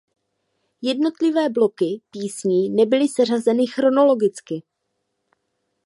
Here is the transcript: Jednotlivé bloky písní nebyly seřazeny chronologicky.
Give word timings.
Jednotlivé 0.81 1.49
bloky 1.49 2.01
písní 2.11 2.69
nebyly 2.69 3.07
seřazeny 3.07 3.67
chronologicky. 3.67 4.63